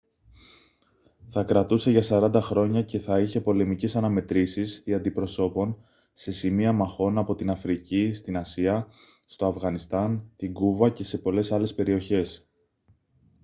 [1.27, 5.77] θα κρατούσε για 40 χρόνια και θα είχε πολεμικές αναμετρήσεις δια αντιπροσώπων
[6.13, 8.87] σε σημεία μαχών από την αφρική στην ασία
[9.25, 12.47] στο αφγανιστάν την κούβα και σε πολλές άλλες περιοχές